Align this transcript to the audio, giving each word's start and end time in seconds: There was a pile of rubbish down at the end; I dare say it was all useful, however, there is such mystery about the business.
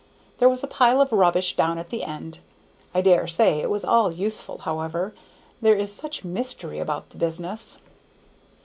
There 0.39 0.49
was 0.49 0.63
a 0.63 0.67
pile 0.67 0.99
of 0.99 1.11
rubbish 1.11 1.55
down 1.55 1.77
at 1.77 1.89
the 1.91 2.03
end; 2.03 2.39
I 2.91 3.01
dare 3.01 3.27
say 3.27 3.59
it 3.59 3.69
was 3.69 3.85
all 3.85 4.11
useful, 4.11 4.57
however, 4.61 5.13
there 5.61 5.75
is 5.75 5.93
such 5.93 6.23
mystery 6.23 6.79
about 6.79 7.11
the 7.11 7.17
business. 7.19 7.77